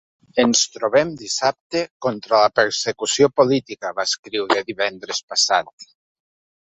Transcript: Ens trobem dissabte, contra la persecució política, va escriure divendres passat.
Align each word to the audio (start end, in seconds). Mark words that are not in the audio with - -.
Ens 0.43 0.61
trobem 0.75 1.09
dissabte, 1.19 1.83
contra 2.07 2.39
la 2.45 2.49
persecució 2.61 3.29
política, 3.41 3.93
va 4.01 4.07
escriure 4.13 4.65
divendres 4.71 5.21
passat. 5.35 5.91